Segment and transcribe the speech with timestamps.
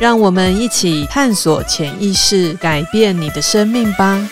[0.00, 4.28] 让我们一起探索潜意识，改变你的生命吧。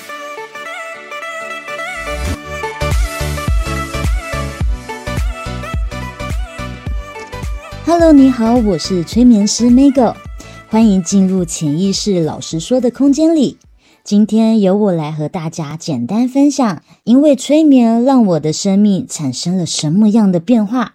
[7.87, 10.15] Hello，你好，我是催眠师 Mego，
[10.69, 13.59] 欢迎进入潜意识老实说的空间里。
[14.03, 20.95] 今天由我来和大家简单分享，因为催眠让我的生命产生了什么样的变化。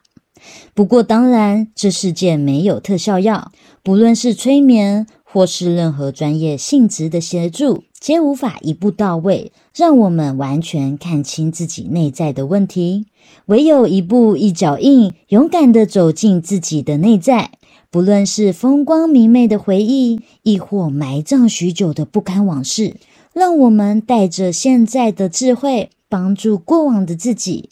[0.74, 3.52] 不过当然，这世界没有特效药，
[3.84, 13.08] 不论是催眠或是任何专业性质的协助，皆无法一步到位，让我们完全看清自己内在的问题。
[13.48, 17.52] 唯有一步一脚印，勇敢地走进自己的内在，
[17.90, 22.96] 不论是风光明媚的回忆，亦或埋葬许久的不堪往事，
[23.34, 27.70] 让我们带着现在的智慧，帮助过往的自己。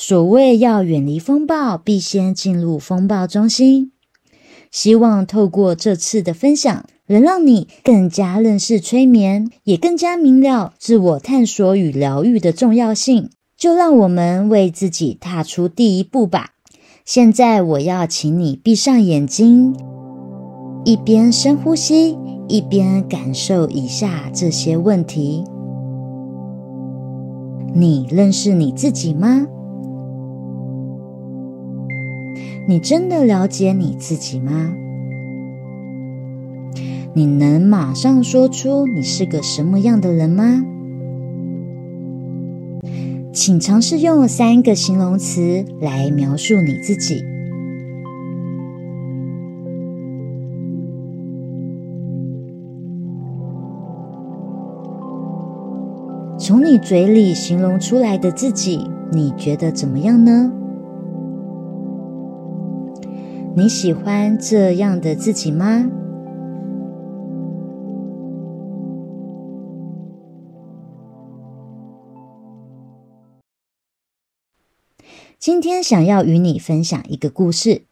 [0.00, 3.90] 所谓要远离风暴，必先进入风暴中心。
[4.70, 13.30] 希望透过这次的分享，能让你更加认识催眠，也更加明了自我探索与疗愈的重要性。
[13.56, 16.50] 就让我们为自己踏出第一步吧。
[17.04, 19.74] 现在，我要请你闭上眼睛，
[20.84, 25.42] 一边深呼吸，一边感受以下这些问题：
[27.74, 29.48] 你认识你自己吗？
[32.68, 34.74] 你真的了解你自己吗？
[37.14, 40.62] 你能马上说出你是个什么样的人吗？
[43.32, 47.24] 请尝试用三个形容词来描述你自己。
[56.38, 60.52] 从你嘴里形容出来的自己，你觉得怎么样呢？
[63.58, 65.90] 你喜欢这样的自己吗？
[75.40, 77.82] 今天想要与你分享一个故事。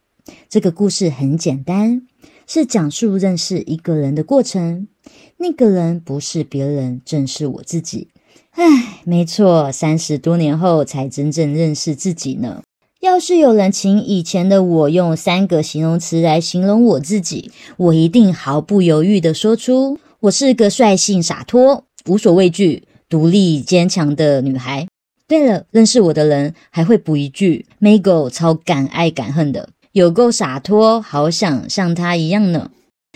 [0.47, 2.07] 这个故事很简单，
[2.47, 4.87] 是讲述认识一个人的过程。
[5.35, 8.07] 那个人不是别人，正是我自己。
[8.51, 12.63] 唉，没错，三十多年后才真正认识自己呢。
[12.99, 24.87] 要是有人请以前的我用三个形容词来形容我自己，我一定毫不犹豫地说出：我是个率性洒脱、无所畏惧、独立坚强的女孩。
[25.27, 32.71] 对了，认识我的人还会补一句：Mego 超敢爱敢恨的，有够洒脱，好想像她一样呢。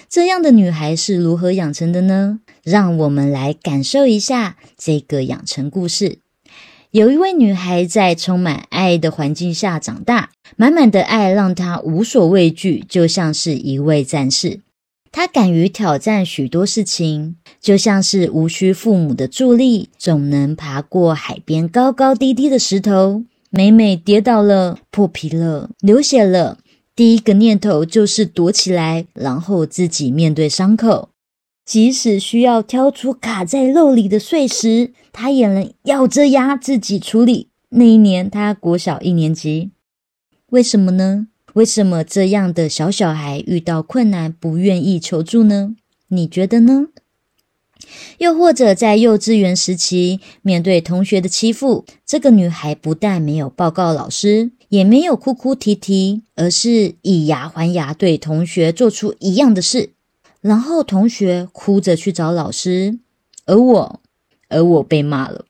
[0.08, 2.40] 这样的女孩是如何养成的呢？
[2.64, 6.20] 让我们来感受一下这个养成故事。
[6.92, 14.60] 有一位女孩在充满爱的环境下长大，满满的爱让她无所畏惧，就像是一位战士。
[15.10, 23.24] 她敢于挑战许多事情，就像是无需父母的助力，总能爬过海边高高低低的石头。
[23.50, 26.58] 每每跌倒了、破皮了、流血了，
[26.94, 31.08] 第一个念头就是躲起来，然后自己面对伤口。
[31.66, 37.50] 即使需要挑出卡在肉里的碎石，她也能咬着牙自己处理。
[37.70, 39.72] 那一年，她国小一年级。
[40.48, 41.28] 为什么呢？
[41.54, 45.76] 为什么这样的小小孩遇到困难不愿意求助呢？
[46.10, 46.88] 你觉得呢？
[48.20, 59.94] 又或者在幼稚园时期，面对同学的欺负，这个女孩不但没有报告老师，也没有哭哭啼啼，而是以牙还牙，对同学做出一样的事。
[60.42, 62.98] 然后同学哭着去找老师，
[63.46, 64.02] 而我，
[64.50, 65.46] 而我被骂了。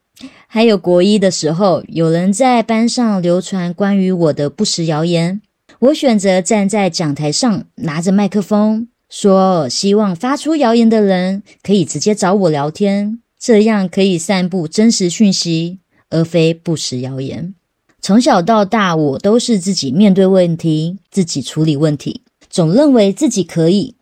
[0.46, 5.40] 还有国一的时候，有人在班上流传关于我的不实谣言。
[5.78, 15.78] 我选择站在讲台上，拿着麦克风说：“希望发出谣言的人可以直接找我聊天，这样可以散布真实讯息，
[16.10, 17.54] 而非不实谣言。”
[18.00, 23.94] 从小到大，我都是自己面对问题，自己处理问题，总认为自己可以。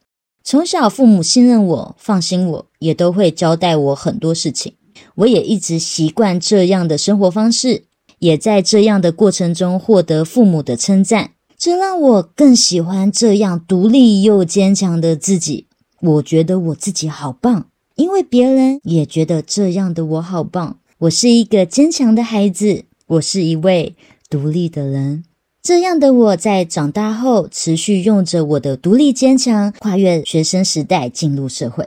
[0.42, 4.72] 从小，父母信任我，放心我，也都会交代我很多事情。
[5.16, 7.84] 我也一直习惯这样的生活方式，
[8.18, 11.32] 也在这样的过程中获得父母的称赞。
[11.56, 15.66] 这让我更喜欢这样独立又坚强的自己。
[16.00, 17.66] 我觉得我自己好棒，
[17.96, 20.78] 因为别人也觉得这样的我好棒。
[21.00, 23.94] 我是一个坚强的孩子，我是一位
[24.30, 25.24] 独立的人。
[25.62, 31.86] 这样的我在长大后，持续用着我的独立坚强，跨越学生时代进入社会。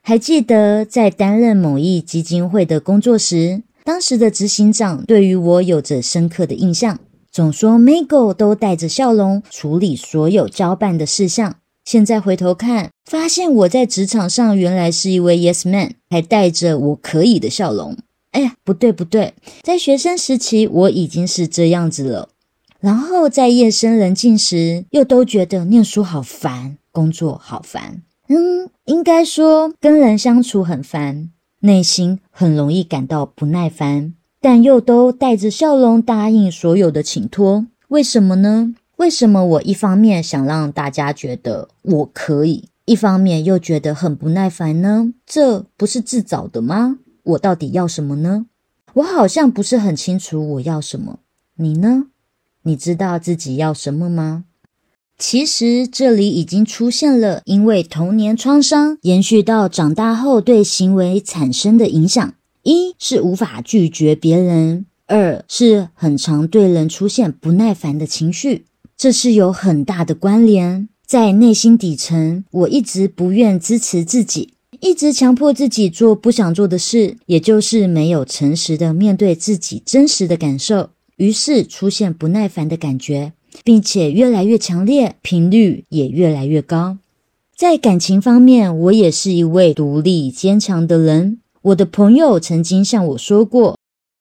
[0.00, 7.00] 还记得在担任某一基金会的工作时，当时的执行长对于我有着深刻的印象，
[7.32, 11.56] 总说 Maygo 都带着笑容处理所有交办的事项。
[11.84, 17.96] 现在回头看，发现我在职场上原来是一位 Yes Man，还带着我可以的笑容。
[18.30, 22.28] 哎呀，不对不对，在学生时期我已经是这样子了。
[22.80, 28.02] 然后在夜深人静时，又都觉得念书好烦，工作好烦。
[28.28, 31.30] 嗯，应该说跟人相处很烦，
[31.60, 37.66] 内心很容易感到不耐烦，但又都带着笑容答应所有的请托。
[37.88, 38.74] 为什么呢？
[38.98, 45.12] 为什么我一方面想让大家觉得我可以，一方面又觉得很不耐烦呢？
[45.26, 46.98] 这不是自找的吗？
[47.24, 48.46] 我到底要什么呢？
[48.94, 51.20] 我好像不是很清楚我要什么。
[51.56, 52.06] 你呢？
[52.68, 54.44] 你知道自己要什么吗？
[55.16, 62.34] 其实这里已经出现了，因为童年创伤延续到长大后对行为产生的影响：
[62.64, 68.66] 一是无法拒绝别人，二是很常对人出现不耐烦的情绪。
[68.98, 70.90] 这是有很大的关联。
[71.06, 80.90] 在内心底层，我一直不愿支持自己，一直强迫自己做不想做的事，也就是没有诚实的面对自己真实的感受。
[81.18, 83.32] 于是出现不耐烦的感觉，
[83.64, 86.96] 并且越来越强烈，频率也越来越高。
[87.56, 91.40] 在感情方面，我也是一位独立坚强的人。
[91.62, 93.76] 我的朋友曾经向我说过，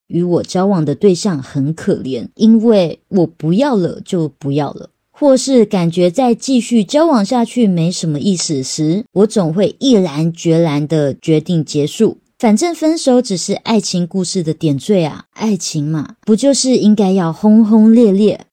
[0.08, 12.18] 与我交往的对象很可怜，因为我不要了就不要了，或是感觉再继续交往下去没什么意思时，我总会毅然决然地决定结束。
[12.38, 18.46] 反正分手只是爱情故事的点缀啊，爱情嘛，不就是应该要轰轰烈烈，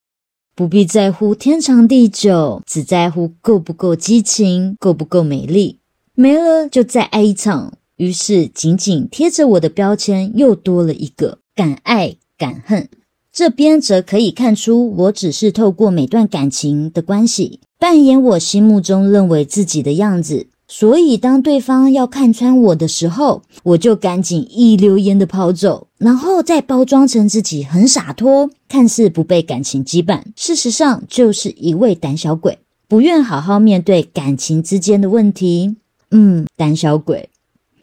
[0.56, 5.80] 不必在乎天长地久，只在乎够不够激情，够不够美丽，
[6.14, 7.74] 没了就再爱一场。
[7.96, 12.88] 于是紧紧贴着我的标签又多了一个敢爱敢恨。
[13.30, 20.46] 这边则可以看出，我只是透过每段感情的关系，扮演我心目中认为自己的样子。
[20.76, 35.76] 所以，当对方要看穿我的时候，我就赶紧一溜烟的跑走，然后再包装成自己很洒脱，看似不被感情羁绊，事实上就是一位胆小鬼，不愿好好面对感情之间的问题。
[36.10, 37.28] 嗯，胆小鬼。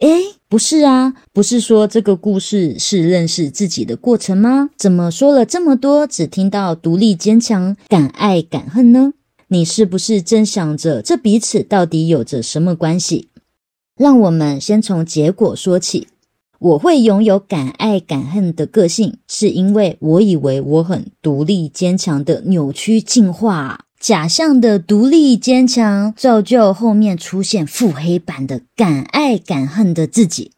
[0.00, 4.68] 诶，不是啊，不是说这个故事是认识自己的过程吗？
[4.76, 9.14] 怎么说了这么多，只听到独立坚强、敢爱敢恨呢？
[9.52, 13.28] 你是不是正想着这彼此到底有着什么关系？
[13.98, 16.08] 让我们先从结果说起。
[16.58, 30.52] 我会拥有敢爱敢恨的个性，是因为我以为我很独立坚强的扭曲进化，假象的独立坚强，造就后面出现腹黑版的敢爱敢恨的自己。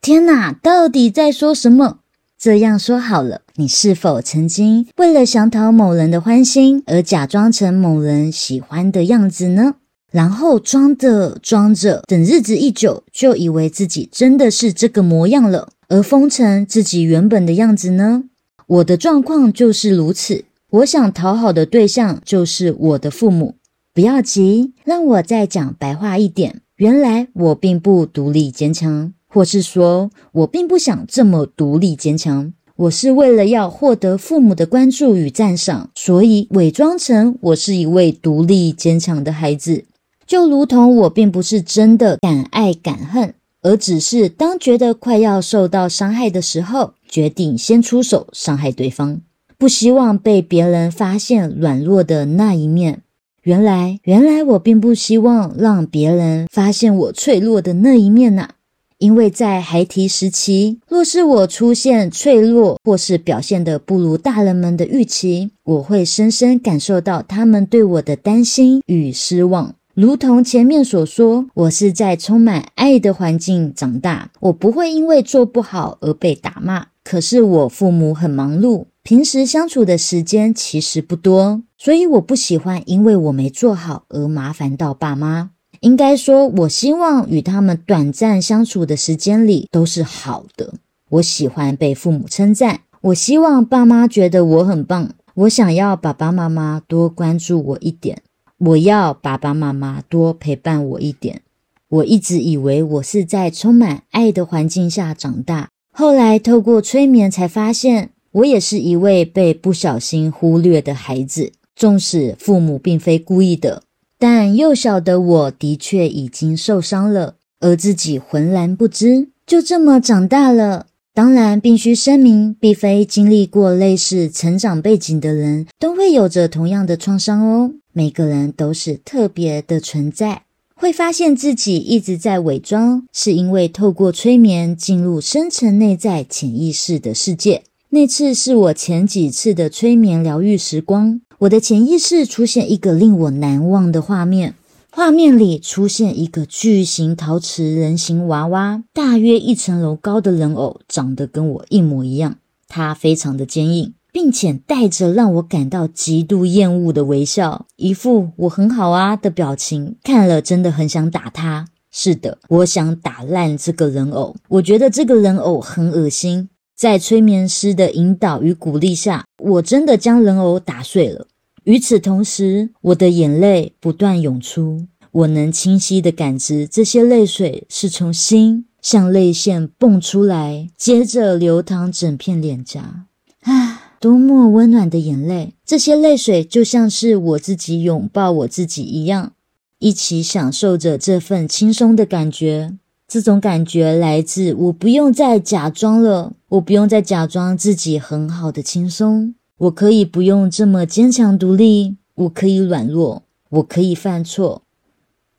[0.00, 1.98] 天哪，到底在说什么？
[2.40, 9.74] 这样说好了，你是否曾经为了想讨某人的欢心而假装成某人喜欢的样子呢？
[10.12, 18.22] 然后装着装着，等日子一久，就以为自己真的是这个模样了，而封成自己原本的样子呢？
[18.68, 20.44] 我的状况就是如此。
[20.70, 23.56] 我想讨好的对象就是我的父母。
[23.92, 26.60] 不要急，让我再讲白话一点。
[26.76, 29.12] 原来我并不独立坚强。
[29.28, 39.84] 或是说，我并不想这么独立坚强，我是为了要获得父母的关注与赞赏，所以伪装成我是一位独立坚强的孩子，
[40.26, 49.20] 就如同我并不是真的敢爱敢恨，而只是当觉得快要受到伤害的时候，决定先出手伤害对方，
[49.58, 53.02] 不希望被别人发现软弱的那一面。
[53.42, 58.50] 原来，原来我并不希望让别人发现我脆弱的那一面呐、
[58.98, 69.76] 因为在孩提时期，若是我出现脆弱，或是表现得不如大人们的预期，我会深深感受到他们对我的担心与失望。
[69.94, 76.86] 如同前面所说，我是在充满爱的环境长大，我不会因为做不好而被打骂。
[77.04, 85.50] 可是我父母很忙碌，平时相处的时间其实不多，所以我不喜欢因为我没做好而麻烦到爸妈。
[85.80, 90.74] 应该说，我希望与他们短暂相处的时间里都是好的。
[91.10, 95.10] 我喜欢被父母称赞，我希望爸妈觉得我很棒。
[95.34, 98.22] 我想要爸爸妈妈多关注我一点，
[98.58, 101.42] 我要爸爸妈妈多陪伴我一点。
[101.88, 111.52] 我一直以为我是在充满爱的环境下长大，后来透过催眠才发现，我也是一位被不小心忽略的孩子。
[111.74, 113.84] 纵使父母并非故意的，
[114.18, 120.86] 但幼小的我的确已经受伤了，而自己浑然不知，就这么长大了。
[121.14, 127.72] 当然，必须声明，并非经历过类似成长背景的人都会有着同样的创伤哦。
[127.92, 130.42] 每个人都是特别的存在，
[130.76, 137.62] 会发现自己一直在伪装，是因为透过催眠进入深层内在潜意识的世界。
[137.90, 144.56] 那次是我前几次的催眠疗愈时光，我的潜意识出现一个令我难忘的画面。
[144.90, 152.38] 画面里出现一个巨型陶瓷人形娃娃，大约一层楼高的人偶，长得跟我一模一样。
[152.66, 161.66] 它非常的坚硬，并且带着让我感到极度厌恶的微笑，一副我很好啊的表情，看了真的很想打它。
[161.92, 164.34] 是的，我想打烂这个人偶。
[164.48, 166.48] 我觉得这个人偶很恶心。
[166.78, 171.26] 在催眠师的引导与鼓励下，我真的将人偶打碎了。
[171.64, 183.06] 与此同时，我的眼泪不断涌出，我能清晰地感知这些泪水是从心向泪腺蹦出来，接着流淌整片脸颊。
[183.40, 185.54] 啊，多么温暖的眼泪！
[185.66, 189.32] 这些泪水就像是我自己拥抱我自己一样，
[189.80, 192.74] 一起享受着这份轻松的感觉。
[193.08, 199.34] 这种感觉来自我不用再假装了，我不用再假装自己很好的轻松。
[199.56, 204.62] 我可以不用这么坚强独立，我可以软弱，我可以犯错，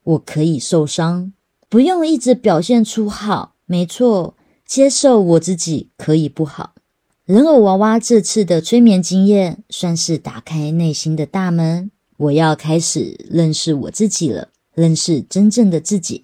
[0.03, 1.31] 我可以受伤，
[1.69, 3.53] 不用一直表现出好。
[3.67, 4.33] 没错，
[4.65, 6.73] 接受我自己可以不好。
[7.25, 16.23] 人偶娃娃这次的催眠经验算是打开内心的大门，我要开始认识我自己了，认识真正的自己。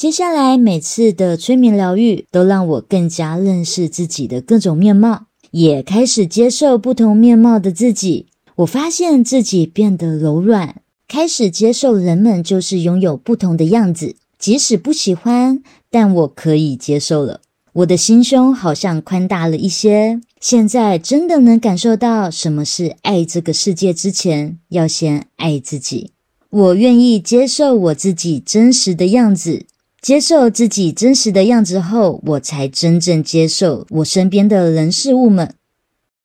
[0.00, 5.26] 接下来每次的催眠疗愈都让我更加认识自己的各种面貌。
[5.50, 8.24] 也开始接受不同面貌的自己，
[8.56, 17.42] 我发现自己变得柔软，开始接受人们就是拥有不同的样子，即使不喜欢，但我可以接受了。
[17.74, 26.12] 我的心胸好像宽大了一些，现在真的能感受到什么是爱这个世界之前，要先爱自己。
[26.48, 29.66] 我愿意接受我自己真实的样子。
[30.02, 35.54] 接受自己真实的样子后，我才真正接受我身边的人事物们。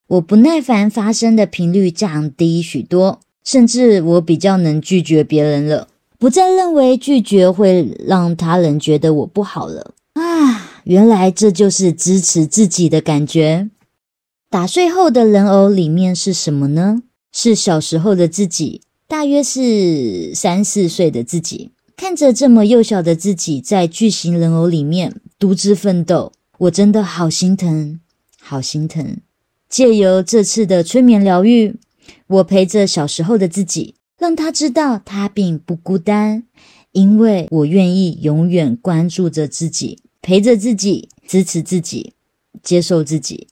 [0.08, 9.94] 我不耐烦发生的频率降低许多，甚至我比较能拒绝别人了，不再认为拒绝会让他人觉得我不好了。
[10.13, 13.70] 啊，原来这就是支持自己的感觉。
[14.50, 17.03] 打碎后的人偶里面是什么呢？
[17.34, 21.72] 是小时候的自己，大约是三四岁的自己。
[21.97, 27.99] 看着这么幼小的自己在巨型人偶里面独自奋斗，我真的好心疼，
[28.41, 29.17] 好心疼。
[29.69, 31.75] 借由这次的催眠疗愈，
[32.27, 36.43] 我陪着小时候的自己，让他知道他并不孤单，
[36.91, 42.13] 因为我愿意永远关注着自己，陪着自己，支持自己，
[42.61, 43.47] 接受自己。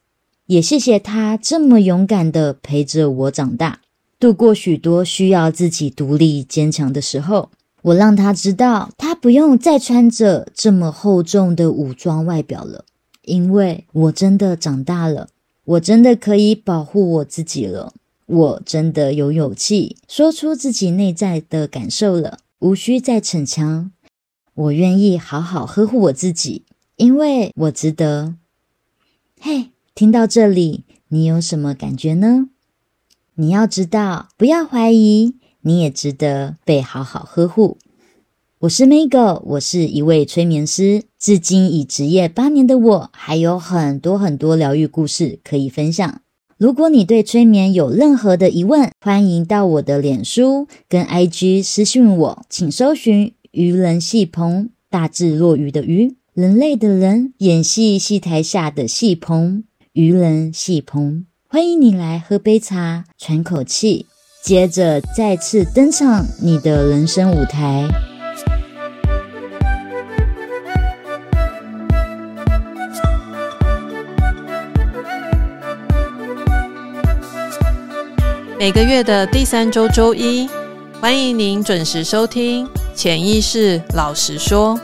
[0.48, 3.80] 也谢谢他这么勇敢的陪着我长大，
[4.20, 7.50] 度过许多需要自己独立坚强的时候。
[7.84, 12.86] 我让他知道，他不用再穿着这么厚重的武装外表了，
[13.24, 15.28] 因为我真的长大了，
[15.66, 17.94] 我真的可以保护我自己了，
[18.26, 23.92] 我真的有勇气说出自己内在的感受了，无需再逞强。
[24.56, 26.64] 我愿意好好呵护我自己，
[26.96, 28.36] 因为我值得。
[29.42, 32.48] 嘿，听到这里，你有什么感觉呢？
[33.36, 35.36] 你要知道，不要怀疑。
[35.66, 37.78] 你也值得被好好呵护。
[38.60, 46.22] 我是 Maggie，我是一位催眠师，至今已执业八年的我，还有很多很多疗愈故事可以分享。
[46.58, 64.08] 如果你对催眠有任何的疑问，欢迎到我的脸书跟 IG 私讯我，请搜寻“鱼人戏棚”，大智若愚的愚，人类的人，演戏戏台下的戏棚，鱼人戏棚，欢迎你来喝杯茶，喘口气。
[64.44, 67.88] 接着再次登上你的人生舞台。
[78.60, 80.50] 每个月的第三周周一，
[81.00, 84.76] 欢迎您准时收听《潜意识老实说》。